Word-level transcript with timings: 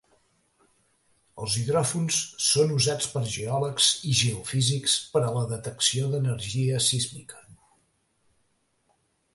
Els 1.43 1.57
hidròfons 1.63 2.17
són 2.45 2.73
usats 2.77 3.09
per 3.17 3.23
geòlegs 3.35 3.91
i 4.13 4.15
geofísics 4.23 4.97
per 5.13 5.23
a 5.27 5.31
la 5.37 5.45
detecció 5.53 6.11
d'energia 6.17 6.83
sísmica. 6.91 7.45